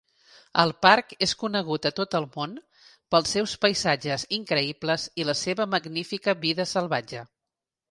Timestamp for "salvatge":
6.75-7.25